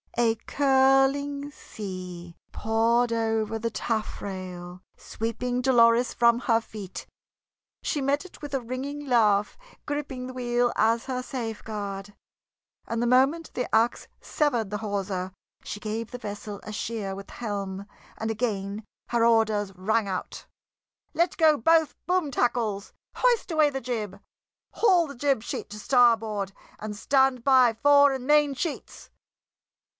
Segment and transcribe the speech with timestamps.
[0.17, 7.05] A curling sea poured over the taffrail, sweeping Dolores from her feet;
[7.81, 12.15] she met it with a ringing laugh, gripping the wheel as her safeguard,
[12.87, 15.33] and the moment the ax severed the hawser
[15.63, 17.85] she gave the vessel a sheer with the helm,
[18.17, 20.45] and again her orders rang out:
[21.13, 22.91] "Let go both boom tackles!
[23.15, 24.19] Hoist away the jib!
[24.73, 29.09] Haul the jib sheet to starboard, and stand by fore and main sheets!"